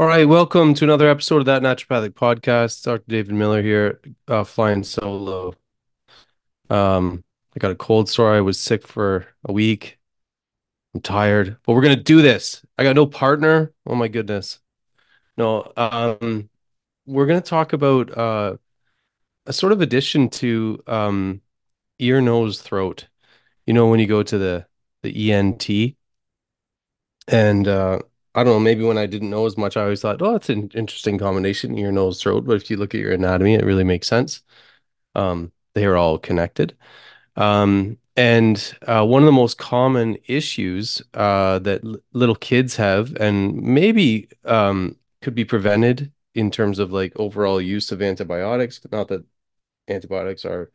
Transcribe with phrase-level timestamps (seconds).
[0.00, 2.84] All right, welcome to another episode of that naturopathic podcast.
[2.84, 3.04] Dr.
[3.06, 5.52] David Miller here, uh, flying solo.
[6.70, 7.22] Um,
[7.54, 8.32] I got a cold sore.
[8.32, 9.98] I was sick for a week.
[10.94, 12.64] I'm tired, but we're gonna do this.
[12.78, 13.74] I got no partner.
[13.84, 14.60] Oh my goodness.
[15.36, 16.48] No, um,
[17.04, 18.56] we're gonna talk about uh,
[19.44, 21.42] a sort of addition to um,
[21.98, 23.06] ear, nose, throat.
[23.66, 24.66] You know, when you go to the
[25.02, 25.68] the ENT,
[27.28, 27.98] and uh,
[28.34, 30.48] I don't know, maybe when I didn't know as much, I always thought, oh, it's
[30.48, 32.44] an interesting combination, ear, nose, throat.
[32.46, 34.42] But if you look at your anatomy, it really makes sense.
[35.14, 36.76] Um, they are all connected.
[37.36, 43.16] Um, and uh, one of the most common issues uh, that l- little kids have,
[43.16, 48.80] and maybe um, could be prevented in terms of like overall use of antibiotics.
[48.92, 49.24] Not that
[49.88, 50.70] antibiotics are,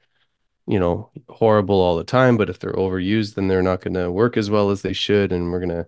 [0.67, 4.11] you know, horrible all the time, but if they're overused, then they're not going to
[4.11, 5.87] work as well as they should, and we're going to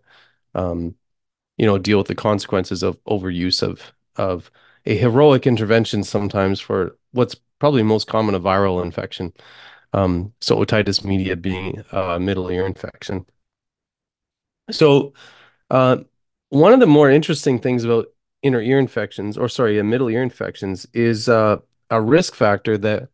[0.55, 0.95] um,
[1.57, 4.51] you know deal with the consequences of overuse of of
[4.85, 9.33] a heroic intervention sometimes for what's probably most common a viral infection
[9.93, 13.25] um so otitis media being a middle ear infection.
[14.71, 15.13] So
[15.69, 15.97] uh
[16.49, 18.07] one of the more interesting things about
[18.43, 21.57] inner ear infections or sorry middle ear infections is uh
[21.89, 23.09] a risk factor that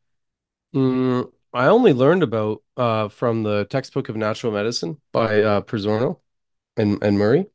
[0.75, 5.61] mm, I only learned about uh from the textbook of natural medicine by uh
[6.77, 7.47] and and Murray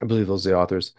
[0.00, 0.94] I believe those are the authors.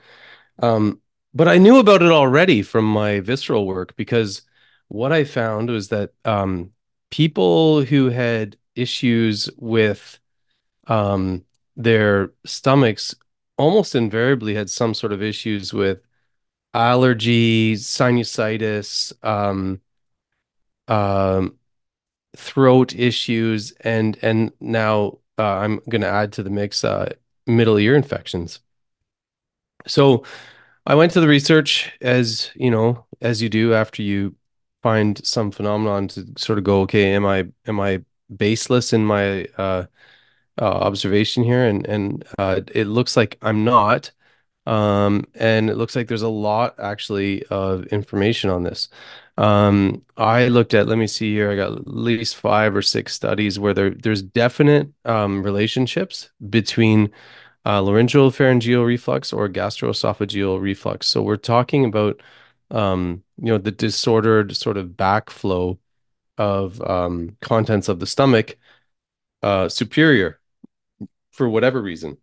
[0.60, 1.02] Um,
[1.34, 4.42] but I knew about it already from my visceral work because
[4.88, 6.72] what I found was that um,
[7.12, 10.20] people who had issues with
[10.88, 11.46] um,
[11.76, 13.16] their stomachs
[13.58, 16.02] almost invariably had some sort of issues with
[16.74, 19.82] allergy, sinusitis, um,
[20.88, 21.58] um,
[22.36, 27.14] throat issues, and and now uh, I'm going to add to the mix uh,
[27.48, 28.60] middle ear infections.
[29.88, 30.24] So
[30.86, 34.36] I went to the research as, you know, as you do after you
[34.84, 38.04] find some phenomenon to sort of go, okay, am I am I
[38.36, 39.86] baseless in my uh,
[40.60, 41.66] uh observation here?
[41.66, 44.12] And and uh it looks like I'm not.
[44.68, 48.90] Um, and it looks like there's a lot actually of information on this.
[49.38, 53.14] Um, I looked at, let me see here, I got at least five or six
[53.14, 57.12] studies where there there's definite um relationships between
[57.66, 61.08] uh, laryngeal pharyngeal reflux or gastroesophageal reflux.
[61.08, 62.22] So we're talking about
[62.72, 65.78] um, you know the disordered sort of backflow
[66.38, 68.58] of um, contents of the stomach
[69.44, 70.40] uh, superior
[71.32, 72.18] for whatever reason.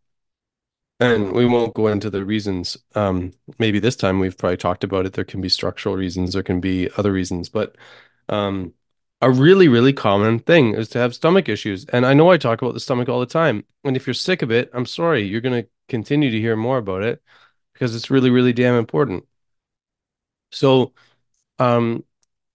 [0.98, 2.78] And we won't go into the reasons.
[2.94, 5.12] Um, maybe this time we've probably talked about it.
[5.12, 7.76] There can be structural reasons, there can be other reasons, but
[8.30, 8.72] um,
[9.20, 11.84] a really, really common thing is to have stomach issues.
[11.86, 13.64] And I know I talk about the stomach all the time.
[13.84, 16.78] And if you're sick of it, I'm sorry, you're going to continue to hear more
[16.78, 17.22] about it
[17.72, 19.24] because it's really, really damn important.
[20.52, 20.92] So,
[21.58, 22.04] um,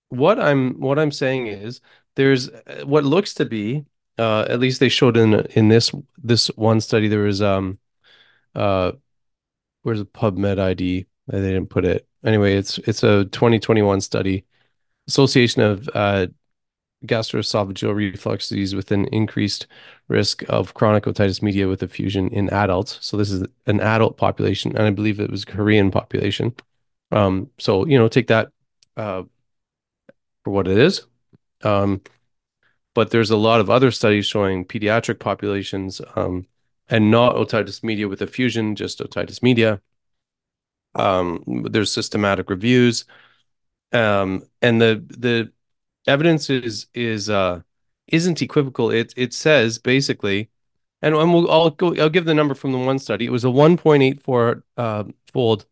[0.09, 1.81] what I'm what I'm saying is
[2.15, 3.85] there's uh, what looks to be,
[4.17, 7.79] uh, at least they showed in in this this one study there was um
[8.55, 8.91] uh
[9.83, 11.05] where's the PubMed ID?
[11.27, 12.07] They didn't put it.
[12.25, 14.45] Anyway, it's it's a 2021 study.
[15.07, 16.27] Association of uh,
[17.05, 19.67] gastroesophageal reflux disease with an increased
[20.07, 22.97] risk of chronic otitis media with effusion in adults.
[23.01, 26.55] So this is an adult population, and I believe it was a Korean population.
[27.11, 28.49] Um, so you know, take that
[28.97, 29.23] uh,
[30.43, 31.05] for what it is.
[31.63, 32.01] Um,
[32.93, 36.45] but there's a lot of other studies showing pediatric populations um,
[36.89, 39.81] and not otitis media with effusion, just otitis media.
[40.93, 43.05] Um, there's systematic reviews,
[43.93, 45.51] um, and the the
[46.07, 47.61] evidence is is uh
[48.07, 48.91] isn't equivocal.
[48.91, 50.49] It it says basically,
[51.01, 53.25] and, and we'll I'll go I'll give the number from the one study.
[53.25, 55.65] It was a 1.84 uh, fold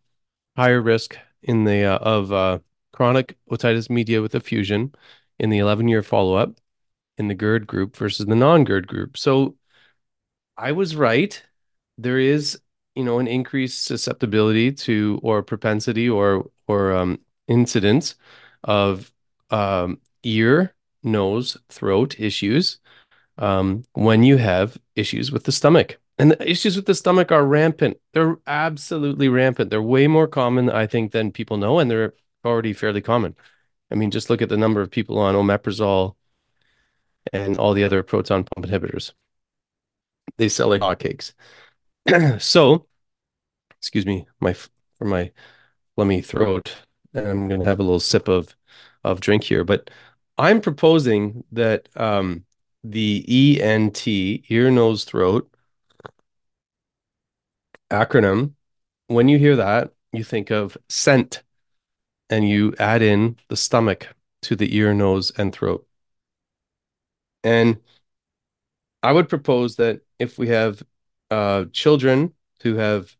[0.56, 2.60] higher risk in the uh, of uh,
[2.94, 4.94] chronic otitis media with effusion
[5.40, 6.60] in the 11 year follow up
[7.18, 9.18] in the GERD group versus the non GERD group.
[9.18, 9.56] So
[10.58, 11.42] I was right.
[11.98, 12.60] There is,
[12.96, 18.16] you know, an increased susceptibility to or propensity or or um, incidence
[18.64, 19.12] of
[19.50, 22.80] um, ear, nose, throat issues
[23.38, 25.98] um, when you have issues with the stomach.
[26.18, 27.98] And the issues with the stomach are rampant.
[28.14, 29.70] They're absolutely rampant.
[29.70, 32.14] They're way more common, I think, than people know, and they're
[32.44, 33.36] already fairly common.
[33.90, 36.16] I mean, just look at the number of people on omeprazole
[37.32, 39.14] and all the other proton pump inhibitors.
[40.38, 41.34] They sell like hotcakes.
[42.42, 42.86] so,
[43.78, 45.32] excuse me, my for my
[45.98, 46.76] phlegmy throat,
[47.14, 48.56] and I'm to have a little sip of
[49.04, 49.64] of drink here.
[49.64, 49.90] But
[50.40, 52.46] I'm proposing that um,
[52.84, 55.52] the ENT, ear, nose, throat
[57.92, 58.54] acronym,
[59.08, 61.44] when you hear that, you think of scent
[62.30, 64.08] and you add in the stomach
[64.44, 65.86] to the ear, nose, and throat.
[67.44, 67.80] And
[69.04, 70.84] I would propose that if we have
[71.32, 72.34] uh, children
[72.64, 73.16] who have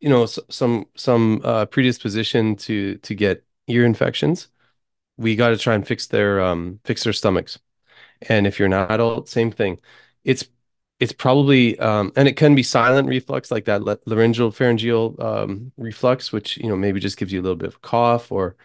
[0.00, 4.48] you know some some uh, predisposition to to get ear infections,
[5.16, 7.58] we got to try and fix their um, fix their stomachs.
[8.28, 9.80] And if you're an adult, same thing.
[10.24, 10.44] It's
[11.00, 16.32] it's probably um, and it can be silent reflux like that laryngeal pharyngeal um, reflux,
[16.32, 18.56] which you know maybe just gives you a little bit of cough or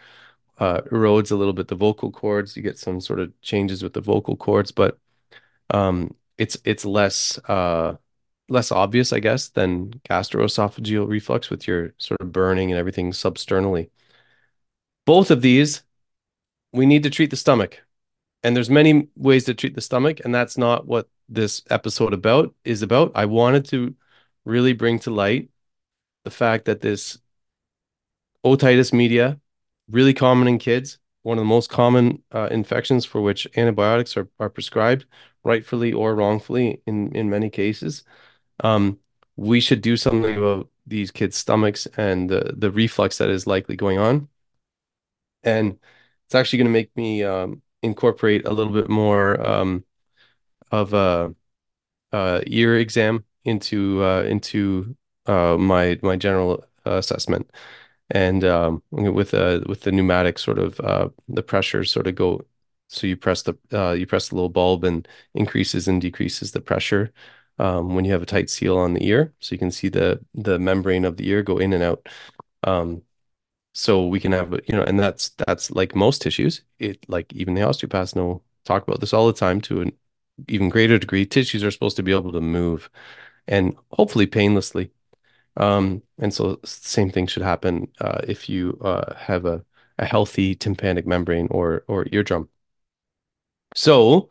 [0.58, 2.56] uh, erodes a little bit the vocal cords.
[2.56, 4.98] You get some sort of changes with the vocal cords, but
[5.70, 7.96] um, it's it's less uh,
[8.48, 13.90] less obvious, I guess, than gastroesophageal reflux with your sort of burning and everything substernally.
[15.04, 15.82] Both of these,
[16.72, 17.82] we need to treat the stomach.
[18.42, 22.54] And there's many ways to treat the stomach and that's not what this episode about
[22.64, 23.12] is about.
[23.14, 23.94] I wanted to
[24.44, 25.50] really bring to light
[26.24, 27.18] the fact that this
[28.44, 29.40] otitis media
[29.88, 34.28] really common in kids one of the most common uh, infections for which antibiotics are,
[34.40, 35.06] are prescribed
[35.44, 38.04] rightfully or wrongfully in in many cases.
[38.60, 38.98] Um,
[39.36, 43.76] we should do something about these kids stomachs and the the reflux that is likely
[43.76, 44.28] going on.
[45.44, 45.78] And
[46.32, 49.84] it's actually going to make me um, incorporate a little bit more um,
[50.70, 51.34] of a,
[52.12, 54.96] a, ear exam into uh, into
[55.26, 57.50] uh, my my general assessment,
[58.08, 62.40] and um, with uh, with the pneumatic sort of uh, the pressure sort of go.
[62.88, 66.62] So you press the uh, you press the little bulb and increases and decreases the
[66.62, 67.12] pressure
[67.58, 70.24] um, when you have a tight seal on the ear, so you can see the
[70.32, 72.08] the membrane of the ear go in and out.
[72.64, 73.02] Um,
[73.72, 76.62] so we can have you know and that's that's like most tissues.
[76.78, 79.92] It like even the osteopaths know talk about this all the time to an
[80.48, 81.26] even greater degree.
[81.26, 82.90] Tissues are supposed to be able to move
[83.48, 84.90] and hopefully painlessly.
[85.56, 89.64] Um, and so same thing should happen uh, if you uh, have a,
[89.98, 92.48] a healthy tympanic membrane or or eardrum.
[93.74, 94.30] So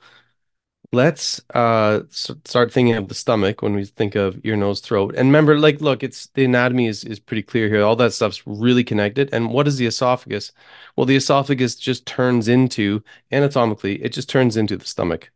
[0.93, 5.15] let's uh start thinking of the stomach when we think of ear nose throat.
[5.15, 7.83] And remember like look it's the anatomy is is pretty clear here.
[7.83, 9.29] All that stuff's really connected.
[9.33, 10.51] And what is the esophagus?
[10.95, 15.31] Well the esophagus just turns into anatomically it just turns into the stomach.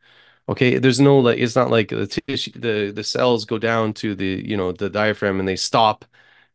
[0.49, 0.77] Okay?
[0.77, 4.43] There's no like it's not like the tissue the the cells go down to the
[4.45, 6.05] you know the diaphragm and they stop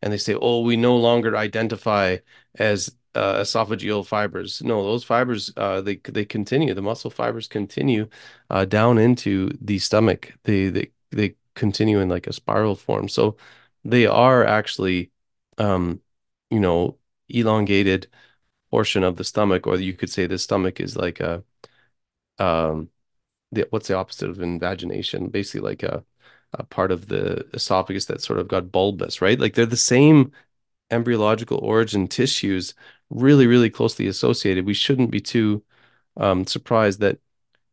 [0.03, 2.19] and they say oh we no longer identify
[2.58, 4.62] as uh, esophageal fibers.
[4.62, 6.74] No, those fibers uh, they they continue.
[6.74, 8.08] The muscle fibers continue
[8.50, 10.32] uh, down into the stomach.
[10.44, 13.08] They they they continue in like a spiral form.
[13.08, 13.36] So
[13.84, 15.10] they are actually,
[15.58, 16.00] um,
[16.50, 16.98] you know,
[17.29, 18.08] elongated
[18.70, 21.44] portion of the stomach, or you could say the stomach is like a,
[22.38, 22.90] um,
[23.52, 25.29] the, what's the opposite of invagination?
[25.31, 26.05] Basically, like a
[26.55, 29.40] a part of the esophagus that sort of got bulbous, right?
[29.40, 30.32] Like they're the same
[30.90, 32.74] embryological origin tissues
[33.10, 34.67] really, really closely associated.
[34.67, 35.62] We shouldn't be too
[36.17, 37.19] um, surprised that,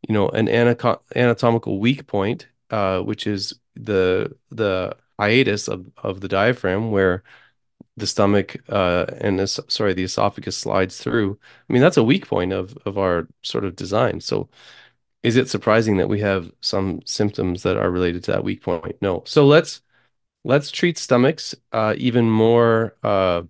[0.07, 6.27] you know, an anatomical weak point, uh, which is the the hiatus of, of the
[6.27, 7.23] diaphragm where
[7.97, 11.39] the stomach uh, and this, sorry, the esophagus slides through.
[11.69, 14.21] I mean, that's a weak point of of our sort of design.
[14.21, 14.49] So
[15.23, 18.97] is it surprising that we have some symptoms that are related to that weak point?
[19.01, 19.23] No.
[19.25, 19.81] So let's
[20.43, 23.43] let's treat stomachs uh, even more uh,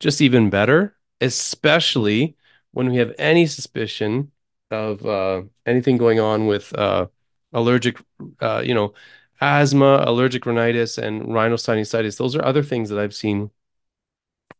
[0.00, 2.36] just even better especially
[2.72, 4.30] when we have any suspicion
[4.70, 7.06] of uh, anything going on with uh,
[7.52, 7.98] allergic,
[8.40, 8.94] uh, you know,
[9.40, 12.18] asthma, allergic rhinitis, and rhinosinusitis.
[12.18, 13.50] Those are other things that I've seen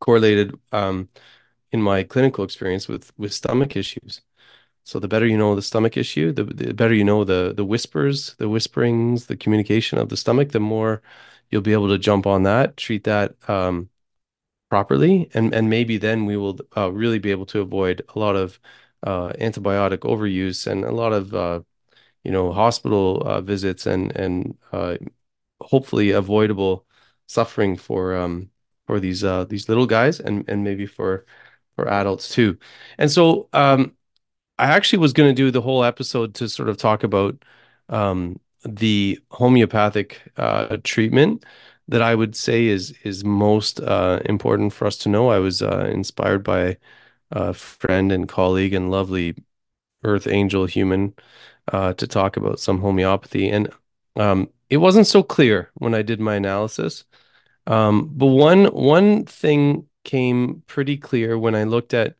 [0.00, 1.08] correlated um,
[1.72, 4.22] in my clinical experience with with stomach issues.
[4.84, 7.64] So the better you know the stomach issue, the, the better you know the the
[7.64, 11.02] whispers, the whisperings, the communication of the stomach, the more
[11.50, 13.90] you'll be able to jump on that, treat that um,
[14.70, 18.36] properly and and maybe then we will uh, really be able to avoid a lot
[18.36, 18.60] of
[19.04, 21.60] uh, antibiotic overuse and a lot of uh,
[22.24, 24.96] you know hospital uh, visits and and uh,
[25.60, 26.86] hopefully avoidable
[27.26, 28.50] suffering for um,
[28.86, 31.26] for these uh, these little guys and and maybe for
[31.76, 32.58] for adults too.
[32.98, 33.96] And so um,
[34.58, 37.44] I actually was going to do the whole episode to sort of talk about
[37.88, 41.44] um, the homeopathic uh, treatment
[41.88, 45.28] that I would say is is most uh, important for us to know.
[45.30, 46.78] I was uh, inspired by
[47.30, 49.36] a friend and colleague and lovely
[50.04, 51.14] earth angel human
[51.72, 53.70] uh, to talk about some homeopathy, and
[54.16, 57.04] um, it wasn't so clear when I did my analysis.
[57.66, 62.16] Um, but one one thing came pretty clear when I looked at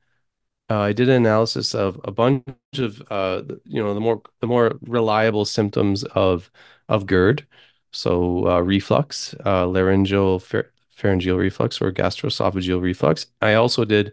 [0.71, 2.45] uh, I did an analysis of a bunch
[2.79, 6.51] of uh, you know the more the more reliable symptoms of
[6.89, 7.47] of GERD,
[7.93, 10.41] so uh, reflux, uh, laryngeal
[10.91, 13.27] pharyngeal reflux, or gastroesophageal reflux.
[13.41, 14.13] I also did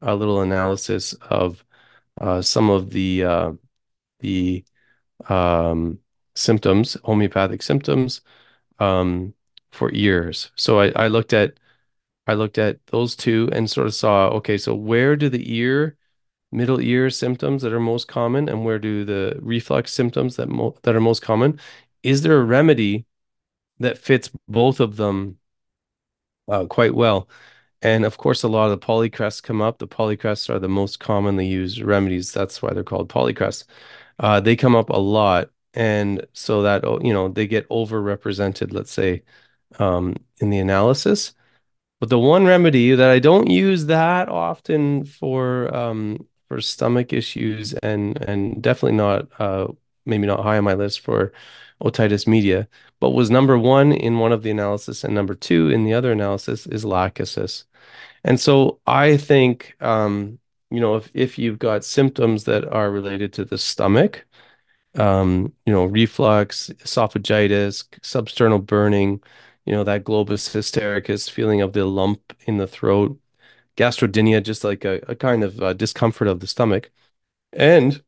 [0.00, 1.64] a little analysis of
[2.20, 3.52] uh, some of the uh,
[4.20, 4.64] the
[5.28, 5.98] um,
[6.34, 8.20] symptoms, homeopathic symptoms
[8.78, 9.34] um,
[9.72, 10.50] for ears.
[10.56, 11.54] So I, I looked at
[12.26, 15.96] I looked at those two and sort of saw, okay, so where do the ear,
[16.52, 20.76] middle ear symptoms that are most common, and where do the reflux symptoms that mo
[20.82, 21.58] that are most common?
[22.02, 23.06] Is there a remedy
[23.80, 25.38] that fits both of them
[26.48, 27.28] uh, quite well?
[27.82, 29.78] And of course, a lot of the polycrests come up.
[29.78, 32.32] The polycrests are the most commonly used remedies.
[32.32, 33.66] That's why they're called polycrests.
[34.20, 38.72] Uh, they come up a lot, and so that oh, you know they get overrepresented,
[38.74, 39.24] let's say,
[39.80, 41.34] um, in the analysis.
[42.00, 47.74] But the one remedy that I don't use that often for um, for stomach issues
[47.74, 49.68] and and definitely not uh,
[50.06, 51.32] maybe not high on my list for
[51.82, 52.68] otitis media,
[53.00, 56.12] but was number one in one of the analysis and number two in the other
[56.12, 57.64] analysis is lachesis.
[58.24, 60.38] And so I think um,
[60.70, 64.26] you know if if you've got symptoms that are related to the stomach,
[64.94, 69.22] um, you know, reflux, esophagitis, substernal burning,
[69.64, 73.18] you know, that globus hystericus feeling of the lump in the throat,
[73.76, 76.90] gastrodynia, just like a, a kind of uh, discomfort of the stomach.
[77.52, 78.02] And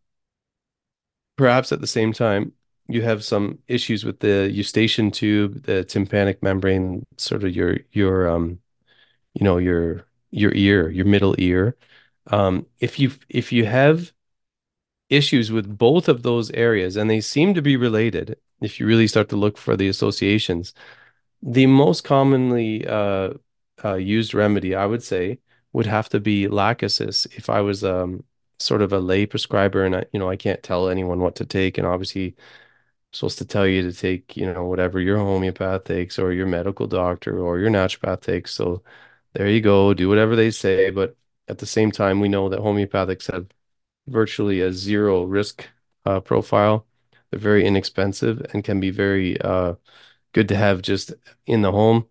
[1.37, 2.53] perhaps at the same time,
[2.89, 8.29] you have some issues with the eustachian tube, the tympanic membrane, sort of your your
[8.29, 8.61] um,
[9.35, 11.77] you know, your your ear, your middle ear.
[12.29, 14.13] Um, if you if you have
[15.11, 19.07] issues with both of those areas, and they seem to be related if you really
[19.07, 20.75] start to look for the associations.
[21.43, 23.35] The most commonly uh,
[23.85, 25.41] uh, used remedy, I would say,
[25.73, 27.27] would have to be lachesis.
[27.37, 28.25] If I was um,
[28.59, 31.45] sort of a lay prescriber and I, you know, I can't tell anyone what to
[31.47, 32.35] take, and obviously I'm
[33.13, 36.87] supposed to tell you to take, you know, whatever your homeopath takes or your medical
[36.87, 38.53] doctor or your naturopath takes.
[38.53, 38.83] So
[39.35, 40.91] there you go, do whatever they say.
[40.91, 41.17] But
[41.49, 43.49] at the same time, we know that homeopathics have
[44.09, 45.67] virtually a zero risk
[46.07, 46.87] uh, profile.
[47.31, 49.75] They're very inexpensive and can be very uh,
[50.33, 51.15] good to have just
[51.47, 52.07] in the home.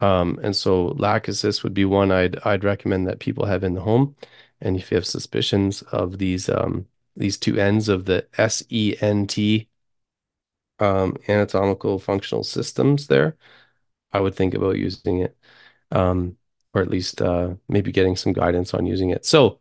[0.00, 3.80] Um, and so lachesis would be one I'd I'd recommend that people have in the
[3.80, 4.16] home.
[4.60, 6.86] And if you have suspicions of these um,
[7.16, 9.66] these two ends of the SENT
[10.78, 13.36] um, anatomical functional systems there,
[14.12, 15.36] I would think about using it.
[15.90, 16.36] Um,
[16.76, 19.24] or at least uh, maybe getting some guidance on using it.
[19.24, 19.60] So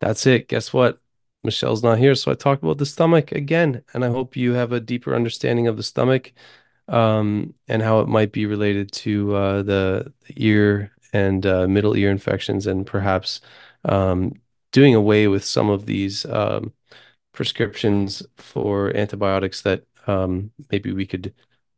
[0.00, 0.48] that's it.
[0.48, 0.98] Guess what?
[1.44, 4.72] Michelle's not here, so I talked about the stomach again, and I hope you have
[4.72, 6.32] a deeper understanding of the stomach
[6.88, 12.10] um, and how it might be related to uh, the, ear and uh, middle ear
[12.10, 13.40] infections, and perhaps
[14.72, 16.72] doing away with some of these um,
[17.32, 21.34] prescriptions for antibiotics that um, maybe we could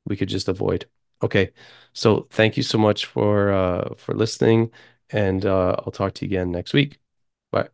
[0.07, 0.87] we could just avoid.
[1.23, 1.53] Okay,
[1.93, 4.71] so thank you so much for uh, for listening,
[5.11, 7.10] and uh, I'll talk to you again next week.